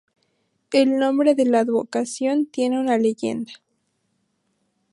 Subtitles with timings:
[0.71, 3.53] El nombre de la advocación tiene una leyenda.